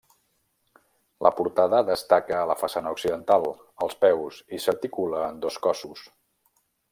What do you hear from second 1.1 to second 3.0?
La portada destaca a la façana